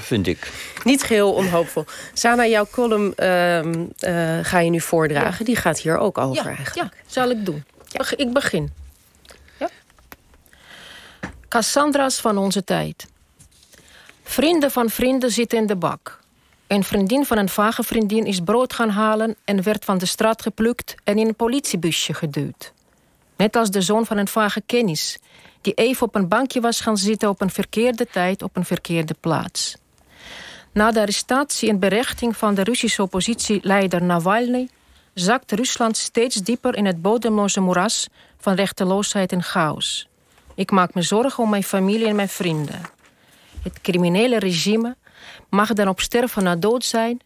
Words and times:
vind 0.00 0.26
ik. 0.26 0.52
Niet 0.84 1.02
geheel 1.02 1.32
onhoopvol. 1.32 1.84
Sana, 2.12 2.46
jouw 2.46 2.66
column 2.70 3.14
ehm, 3.14 3.84
eh, 3.98 4.38
ga 4.42 4.58
je 4.58 4.70
nu 4.70 4.80
voordragen. 4.80 5.44
Die 5.44 5.56
gaat 5.56 5.78
hier 5.78 5.98
ook 5.98 6.18
over 6.18 6.42
ja, 6.42 6.56
eigenlijk. 6.56 6.76
Ja, 6.76 6.90
zal 7.06 7.30
ik 7.30 7.44
doen. 7.46 7.64
Ik 8.16 8.32
begin. 8.32 8.72
Ja. 9.58 9.68
Cassandra's 11.48 12.20
van 12.20 12.38
onze 12.38 12.64
tijd. 12.64 13.06
Vrienden 14.22 14.70
van 14.70 14.90
vrienden 14.90 15.30
zitten 15.30 15.58
in 15.58 15.66
de 15.66 15.76
bak. 15.76 16.20
Een 16.66 16.84
vriendin 16.84 17.26
van 17.26 17.38
een 17.38 17.48
vage 17.48 17.82
vriendin 17.82 18.24
is 18.24 18.40
brood 18.40 18.72
gaan 18.72 18.90
halen... 18.90 19.36
en 19.44 19.62
werd 19.62 19.84
van 19.84 19.98
de 19.98 20.06
straat 20.06 20.42
geplukt 20.42 20.94
en 21.04 21.18
in 21.18 21.26
een 21.26 21.34
politiebusje 21.34 22.14
geduwd. 22.14 22.72
Net 23.36 23.56
als 23.56 23.70
de 23.70 23.80
zoon 23.80 24.06
van 24.06 24.16
een 24.16 24.28
vage 24.28 24.62
kennis... 24.66 25.18
die 25.60 25.74
even 25.74 26.06
op 26.06 26.14
een 26.14 26.28
bankje 26.28 26.60
was 26.60 26.80
gaan 26.80 26.96
zitten 26.96 27.28
op 27.28 27.40
een 27.40 27.50
verkeerde 27.50 28.06
tijd... 28.06 28.42
op 28.42 28.56
een 28.56 28.64
verkeerde 28.64 29.14
plaats. 29.20 29.76
Na 30.72 30.90
de 30.90 31.00
arrestatie 31.00 31.68
en 31.68 31.78
berechting 31.78 32.36
van 32.36 32.54
de 32.54 32.62
Russische 32.62 33.02
oppositieleider 33.02 34.02
Navalny... 34.02 34.68
zakt 35.14 35.52
Rusland 35.52 35.96
steeds 35.96 36.36
dieper 36.36 36.76
in 36.76 36.86
het 36.86 37.02
bodemloze 37.02 37.60
moeras... 37.60 38.08
van 38.38 38.54
rechteloosheid 38.54 39.32
en 39.32 39.42
chaos. 39.42 40.08
Ik 40.54 40.70
maak 40.70 40.94
me 40.94 41.02
zorgen 41.02 41.44
om 41.44 41.50
mijn 41.50 41.62
familie 41.62 42.06
en 42.06 42.16
mijn 42.16 42.28
vrienden. 42.28 42.80
Het 43.62 43.80
criminele 43.80 44.38
regime 44.38 44.96
mag 45.48 45.72
dan 45.72 45.88
op 45.88 46.00
sterven 46.00 46.42
na 46.42 46.56
dood 46.56 46.84
zijn. 46.84 47.20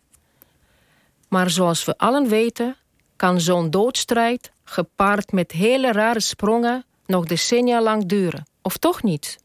Maar 1.28 1.50
zoals 1.50 1.84
we 1.84 1.98
allen 1.98 2.28
weten, 2.28 2.76
kan 3.16 3.40
zo'n 3.40 3.70
doodstrijd, 3.70 4.52
gepaard 4.64 5.32
met 5.32 5.52
hele 5.52 5.92
rare 5.92 6.20
sprongen, 6.20 6.84
nog 7.06 7.24
decennia 7.24 7.82
lang 7.82 8.06
duren. 8.06 8.46
Of 8.62 8.76
toch 8.76 9.02
niet? 9.02 9.38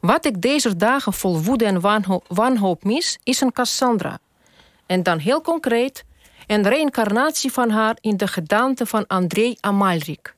Wat 0.00 0.24
ik 0.24 0.42
deze 0.42 0.76
dagen 0.76 1.12
vol 1.12 1.42
woede 1.42 1.64
en 1.64 1.80
wanhoop, 2.28 2.84
mis, 2.84 3.18
is 3.22 3.40
een 3.40 3.52
Cassandra. 3.52 4.18
En 4.86 5.02
dan 5.02 5.18
heel 5.18 5.40
concreet, 5.40 6.04
een 6.46 6.68
reïncarnatie 6.68 7.52
van 7.52 7.70
haar 7.70 7.96
in 8.00 8.16
de 8.16 8.26
gedaante 8.26 8.86
van 8.86 9.06
Andrei 9.06 9.56
Amalrik. 9.60 10.34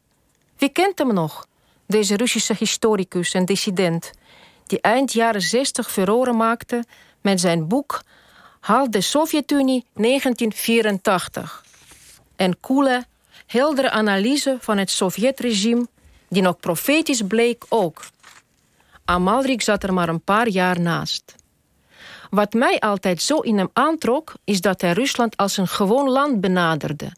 Wie 0.56 0.68
kent 0.68 0.98
hem 0.98 1.14
nog? 1.14 1.46
Deze 1.86 2.16
Russische 2.16 2.54
historicus 2.58 3.34
en 3.34 3.44
dissident, 3.44 4.10
die 4.66 4.80
eind 4.80 5.12
jaren 5.12 5.40
60 5.40 5.90
furoren 5.90 6.36
maakte 6.36 6.84
met 7.20 7.40
zijn 7.40 7.68
boek 7.68 8.02
Haal 8.60 8.90
de 8.90 9.00
Sovjet-Unie 9.00 9.84
1984. 9.94 11.64
Een 12.36 12.60
koele, 12.60 13.04
heldere 13.46 13.90
analyse 13.90 14.56
van 14.60 14.78
het 14.78 14.90
Sovjetregime 14.90 15.86
die 16.28 16.42
nog 16.42 16.56
profetisch 16.56 17.22
bleek 17.22 17.64
ook. 17.68 18.00
Amalrik 19.10 19.62
zat 19.62 19.82
er 19.82 19.94
maar 19.94 20.08
een 20.08 20.24
paar 20.24 20.48
jaar 20.48 20.80
naast. 20.80 21.34
Wat 22.30 22.52
mij 22.52 22.78
altijd 22.78 23.22
zo 23.22 23.38
in 23.38 23.58
hem 23.58 23.70
aantrok, 23.72 24.34
is 24.44 24.60
dat 24.60 24.80
hij 24.80 24.92
Rusland 24.92 25.36
als 25.36 25.56
een 25.56 25.68
gewoon 25.68 26.08
land 26.08 26.40
benaderde, 26.40 27.12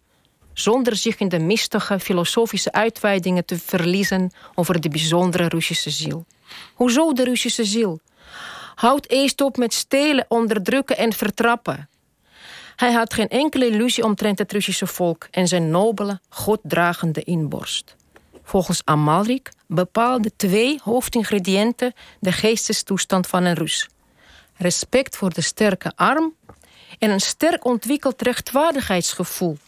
zonder 0.53 0.97
zich 0.97 1.19
in 1.19 1.29
de 1.29 1.39
mistige 1.39 2.01
filosofische 2.01 2.73
uitweidingen 2.73 3.45
te 3.45 3.59
verliezen 3.59 4.31
over 4.55 4.81
de 4.81 4.89
bijzondere 4.89 5.49
Russische 5.49 5.91
ziel. 5.91 6.27
Hoezo 6.75 7.13
de 7.13 7.25
Russische 7.25 7.65
ziel? 7.65 8.01
Houd 8.75 9.09
eerst 9.09 9.41
op 9.41 9.57
met 9.57 9.75
stelen, 9.75 10.25
onderdrukken 10.29 10.97
en 10.97 11.13
vertrappen. 11.13 11.89
Hij 12.77 12.93
had 12.93 13.15
geen 13.15 13.29
enkele 13.29 13.67
illusie 13.67 14.05
omtrent 14.05 14.39
het 14.39 14.53
Russische 14.53 14.87
volk 14.87 15.29
en 15.31 15.49
zijn 15.49 15.71
nobele, 15.71 16.21
goddragende 16.29 17.23
inborst. 17.23 17.97
Volgens 18.51 18.83
Amalrik 18.85 19.53
bepaalden 19.67 20.33
twee 20.37 20.81
hoofdingrediënten 20.83 21.93
de 22.21 22.33
geestestoestand 22.33 23.27
van 23.27 23.45
een 23.45 23.55
Rus: 23.55 23.89
respect 24.57 25.17
voor 25.17 25.33
de 25.33 25.41
sterke 25.41 25.93
arm 25.95 26.35
en 26.99 27.11
een 27.11 27.21
sterk 27.21 27.65
ontwikkeld 27.65 28.23
rechtvaardigheidsgevoel, 28.23 29.59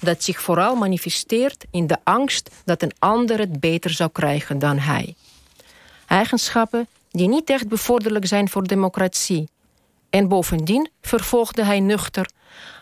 dat 0.00 0.22
zich 0.22 0.40
vooral 0.40 0.76
manifesteert 0.76 1.64
in 1.70 1.86
de 1.86 1.96
angst 2.04 2.50
dat 2.64 2.82
een 2.82 2.92
ander 2.98 3.38
het 3.38 3.60
beter 3.60 3.90
zou 3.90 4.10
krijgen 4.12 4.58
dan 4.58 4.78
hij. 4.78 5.14
Eigenschappen 6.06 6.88
die 7.10 7.28
niet 7.28 7.50
echt 7.50 7.68
bevorderlijk 7.68 8.26
zijn 8.26 8.48
voor 8.48 8.66
democratie. 8.66 9.48
En 10.10 10.28
bovendien 10.28 10.90
vervolgde 11.00 11.64
hij 11.64 11.80
nuchter: 11.80 12.30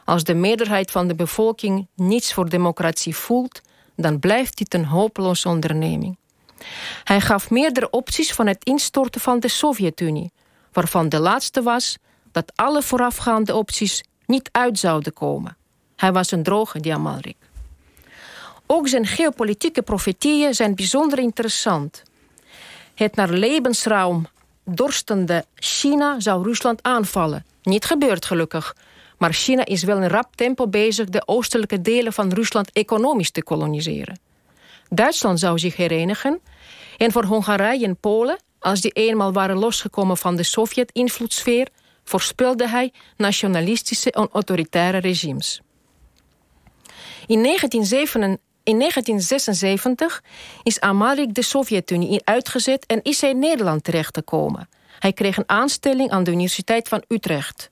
als 0.04 0.24
de 0.24 0.34
meerderheid 0.34 0.90
van 0.90 1.08
de 1.08 1.14
bevolking 1.14 1.88
niets 1.94 2.32
voor 2.32 2.48
democratie 2.48 3.16
voelt, 3.16 3.60
dan 3.96 4.18
blijft 4.18 4.58
dit 4.58 4.74
een 4.74 4.84
hopeloze 4.84 5.48
onderneming. 5.48 6.16
Hij 7.04 7.20
gaf 7.20 7.50
meerdere 7.50 7.90
opties 7.90 8.32
van 8.32 8.46
het 8.46 8.64
instorten 8.64 9.20
van 9.20 9.40
de 9.40 9.48
Sovjet-Unie, 9.48 10.32
waarvan 10.72 11.08
de 11.08 11.18
laatste 11.18 11.62
was 11.62 11.98
dat 12.32 12.52
alle 12.54 12.82
voorafgaande 12.82 13.54
opties 13.54 14.04
niet 14.26 14.48
uit 14.52 14.78
zouden 14.78 15.12
komen. 15.12 15.56
Hij 15.96 16.12
was 16.12 16.30
een 16.30 16.42
droge 16.42 16.80
Diamalrik. 16.80 17.36
Ook 18.66 18.88
zijn 18.88 19.06
geopolitieke 19.06 19.82
profetieën 19.82 20.54
zijn 20.54 20.74
bijzonder 20.74 21.18
interessant. 21.18 22.02
Het 22.94 23.16
naar 23.16 23.30
levensruim 23.30 24.26
dorstende 24.64 25.44
China 25.54 26.20
zou 26.20 26.44
Rusland 26.44 26.82
aanvallen. 26.82 27.44
Niet 27.62 27.84
gebeurd 27.84 28.24
gelukkig. 28.24 28.76
Maar 29.22 29.32
China 29.32 29.64
is 29.64 29.82
wel 29.82 30.02
in 30.02 30.08
rap 30.08 30.36
tempo 30.36 30.68
bezig 30.68 31.08
de 31.08 31.22
oostelijke 31.26 31.80
delen 31.80 32.12
van 32.12 32.32
Rusland 32.32 32.70
economisch 32.72 33.30
te 33.30 33.42
koloniseren. 33.42 34.18
Duitsland 34.88 35.40
zou 35.40 35.58
zich 35.58 35.76
herenigen 35.76 36.40
en 36.96 37.12
voor 37.12 37.24
Hongarije 37.24 37.84
en 37.84 37.96
Polen, 37.96 38.38
als 38.58 38.80
die 38.80 38.90
eenmaal 38.90 39.32
waren 39.32 39.56
losgekomen 39.58 40.16
van 40.16 40.36
de 40.36 40.42
Sovjet-invloedssfeer, 40.42 41.68
voorspelde 42.04 42.68
hij 42.68 42.92
nationalistische 43.16 44.10
en 44.10 44.28
autoritaire 44.32 44.98
regimes. 44.98 45.60
In 47.26 47.42
1997 47.42 48.20
in 48.62 48.78
1976 48.78 50.22
is 50.62 50.80
Amalrik 50.80 51.34
de 51.34 51.42
Sovjet-Unie 51.42 52.20
uitgezet 52.24 52.86
en 52.86 53.02
is 53.02 53.20
hij 53.20 53.30
in 53.30 53.38
Nederland 53.38 53.84
terechtgekomen. 53.84 54.68
Hij 54.98 55.12
kreeg 55.12 55.36
een 55.36 55.48
aanstelling 55.48 56.10
aan 56.10 56.24
de 56.24 56.30
Universiteit 56.30 56.88
van 56.88 57.04
Utrecht. 57.08 57.71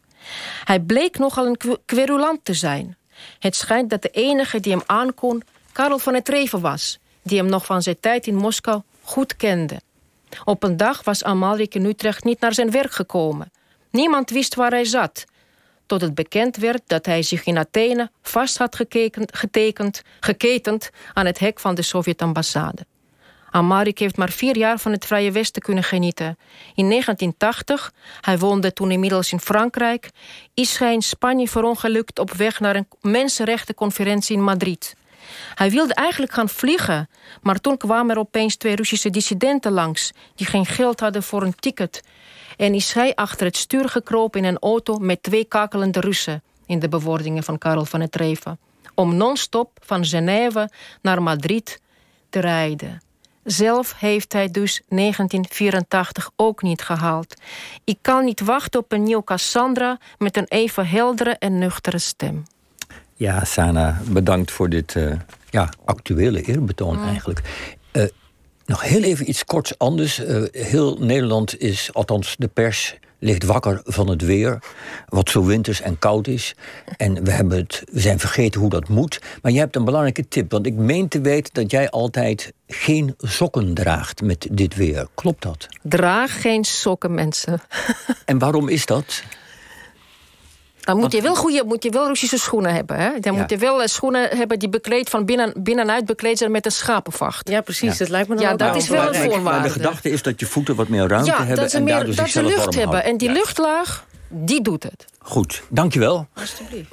Hij 0.64 0.80
bleek 0.80 1.18
nogal 1.18 1.46
een 1.46 1.80
querulant 1.84 2.44
te 2.44 2.54
zijn. 2.54 2.96
Het 3.38 3.56
schijnt 3.56 3.90
dat 3.90 4.02
de 4.02 4.10
enige 4.10 4.60
die 4.60 4.72
hem 4.72 4.82
aankon 4.86 5.42
Karel 5.72 5.98
van 5.98 6.14
het 6.14 6.28
Reven 6.28 6.60
was... 6.60 6.98
die 7.22 7.38
hem 7.38 7.48
nog 7.48 7.64
van 7.64 7.82
zijn 7.82 8.00
tijd 8.00 8.26
in 8.26 8.34
Moskou 8.34 8.82
goed 9.02 9.36
kende. 9.36 9.80
Op 10.44 10.62
een 10.62 10.76
dag 10.76 11.04
was 11.04 11.24
Amalrik 11.24 11.74
in 11.74 11.84
Utrecht 11.84 12.24
niet 12.24 12.40
naar 12.40 12.54
zijn 12.54 12.70
werk 12.70 12.92
gekomen. 12.92 13.52
Niemand 13.90 14.30
wist 14.30 14.54
waar 14.54 14.70
hij 14.70 14.84
zat 14.84 15.26
tot 15.90 16.00
het 16.00 16.14
bekend 16.14 16.56
werd 16.56 16.82
dat 16.86 17.06
hij 17.06 17.22
zich 17.22 17.44
in 17.44 17.58
Athene 17.58 18.10
vast 18.22 18.58
had 18.58 18.76
getekend, 19.30 20.02
geketend 20.20 20.90
aan 21.12 21.26
het 21.26 21.38
hek 21.38 21.60
van 21.60 21.74
de 21.74 21.82
Sovjet-ambassade. 21.82 22.86
Amarik 23.50 23.98
heeft 23.98 24.16
maar 24.16 24.30
vier 24.30 24.56
jaar 24.56 24.78
van 24.78 24.92
het 24.92 25.06
Vrije 25.06 25.32
Westen 25.32 25.62
kunnen 25.62 25.84
genieten. 25.84 26.38
In 26.74 26.88
1980, 26.88 27.92
hij 28.20 28.38
woonde 28.38 28.72
toen 28.72 28.90
inmiddels 28.90 29.32
in 29.32 29.40
Frankrijk... 29.40 30.10
is 30.54 30.78
hij 30.78 30.92
in 30.92 31.02
Spanje 31.02 31.48
verongelukt 31.48 32.18
op 32.18 32.32
weg 32.32 32.60
naar 32.60 32.76
een 32.76 32.88
mensenrechtenconferentie 33.00 34.36
in 34.36 34.42
Madrid. 34.42 34.96
Hij 35.54 35.70
wilde 35.70 35.94
eigenlijk 35.94 36.32
gaan 36.32 36.48
vliegen, 36.48 37.08
maar 37.42 37.60
toen 37.60 37.76
kwamen 37.76 38.14
er 38.14 38.20
opeens 38.20 38.56
twee 38.56 38.76
Russische 38.76 39.10
dissidenten 39.10 39.72
langs... 39.72 40.12
die 40.34 40.46
geen 40.46 40.66
geld 40.66 41.00
hadden 41.00 41.22
voor 41.22 41.42
een 41.42 41.54
ticket 41.54 42.02
en 42.60 42.74
is 42.74 42.92
hij 42.92 43.14
achter 43.14 43.46
het 43.46 43.56
stuur 43.56 43.88
gekropen 43.88 44.40
in 44.40 44.46
een 44.46 44.58
auto 44.58 44.98
met 44.98 45.22
twee 45.22 45.44
kakelende 45.44 46.00
Russen 46.00 46.42
in 46.66 46.78
de 46.78 46.88
bewoordingen 46.88 47.42
van 47.42 47.58
Karel 47.58 47.84
van 47.84 48.00
het 48.00 48.16
Reven, 48.16 48.58
om 48.94 49.16
non-stop 49.16 49.70
van 49.84 50.04
Genève 50.04 50.70
naar 51.02 51.22
Madrid 51.22 51.80
te 52.30 52.40
rijden. 52.40 53.00
Zelf 53.44 53.94
heeft 53.98 54.32
hij 54.32 54.50
dus 54.50 54.82
1984 54.88 56.30
ook 56.36 56.62
niet 56.62 56.82
gehaald. 56.82 57.34
Ik 57.84 57.98
kan 58.00 58.24
niet 58.24 58.40
wachten 58.40 58.80
op 58.80 58.92
een 58.92 59.02
nieuw 59.02 59.22
Cassandra 59.22 59.98
met 60.18 60.36
een 60.36 60.46
even 60.48 60.86
heldere 60.86 61.30
en 61.38 61.58
nuchtere 61.58 61.98
stem. 61.98 62.42
Ja, 63.14 63.44
Sana, 63.44 64.00
bedankt 64.08 64.50
voor 64.50 64.68
dit 64.68 64.94
uh, 64.94 65.12
ja, 65.50 65.68
actuele 65.84 66.42
eerbetoon 66.42 66.96
mm. 66.96 67.06
eigenlijk. 67.06 67.40
Uh, 67.92 68.04
nog 68.66 68.82
heel 68.82 69.02
even 69.02 69.28
iets 69.28 69.44
korts 69.44 69.78
anders. 69.78 70.20
Uh, 70.20 70.44
heel 70.52 70.96
Nederland 70.98 71.60
is, 71.60 71.90
althans 71.92 72.34
de 72.38 72.48
pers, 72.48 72.98
ligt 73.20 73.44
wakker 73.44 73.80
van 73.84 74.08
het 74.08 74.22
weer. 74.22 74.58
Wat 75.08 75.30
zo 75.30 75.44
winters 75.44 75.80
en 75.80 75.98
koud 75.98 76.26
is. 76.26 76.54
En 76.96 77.24
we, 77.24 77.30
hebben 77.30 77.58
het, 77.58 77.82
we 77.92 78.00
zijn 78.00 78.18
vergeten 78.18 78.60
hoe 78.60 78.70
dat 78.70 78.88
moet. 78.88 79.20
Maar 79.42 79.52
jij 79.52 79.60
hebt 79.60 79.76
een 79.76 79.84
belangrijke 79.84 80.28
tip. 80.28 80.50
Want 80.50 80.66
ik 80.66 80.74
meen 80.74 81.08
te 81.08 81.20
weten 81.20 81.54
dat 81.54 81.70
jij 81.70 81.90
altijd 81.90 82.52
geen 82.66 83.14
sokken 83.18 83.74
draagt 83.74 84.22
met 84.22 84.48
dit 84.50 84.76
weer. 84.76 85.06
Klopt 85.14 85.42
dat? 85.42 85.68
Draag 85.82 86.40
geen 86.40 86.64
sokken, 86.64 87.14
mensen. 87.14 87.60
En 88.24 88.38
waarom 88.38 88.68
is 88.68 88.86
dat? 88.86 89.22
Dan 90.90 91.00
moet 91.00 91.12
je 91.12 91.22
wel 91.22 91.34
goede, 91.34 91.62
moet 91.66 91.82
je 91.82 91.90
wel 91.90 92.06
Russische 92.06 92.38
schoenen 92.38 92.74
hebben. 92.74 92.96
Hè? 92.96 93.10
Dan 93.20 93.34
moet 93.36 93.50
je 93.50 93.56
wel 93.56 93.82
eh, 93.82 93.88
schoenen 93.88 94.28
hebben 94.36 94.58
die 94.58 94.68
bekleed 94.68 95.08
van 95.10 95.24
binnen, 95.24 95.52
binnenuit 95.56 96.04
bekleed 96.04 96.38
zijn 96.38 96.50
met 96.50 96.64
een 96.64 96.72
schapenvacht. 96.72 97.48
Ja, 97.48 97.60
precies. 97.60 97.98
Dat 97.98 98.08
lijkt 98.08 98.28
me 98.28 98.34
dan 98.34 98.44
Ja, 98.44 98.54
dat 98.54 98.76
is 98.76 98.88
wel 98.88 99.14
een 99.14 99.30
voorwaarde. 99.30 99.62
de 99.62 99.70
gedachte 99.70 100.10
is 100.10 100.22
dat 100.22 100.40
je 100.40 100.46
voeten 100.46 100.74
wat 100.74 100.88
meer 100.88 101.08
ruimte 101.08 101.30
ja, 101.30 101.36
hebben 101.36 101.56
dat 101.56 101.70
ze 101.70 101.76
en 101.76 101.84
meer, 101.84 102.14
dat 102.14 102.28
ze 102.28 102.42
lucht 102.42 102.74
hebben. 102.74 103.04
En 103.04 103.16
die 103.16 103.32
luchtlaag, 103.32 104.04
Die 104.28 104.62
doet 104.62 104.82
het. 104.82 105.04
Goed, 105.18 105.62
dankjewel. 105.68 106.26
Alsjeblieft. 106.34 106.92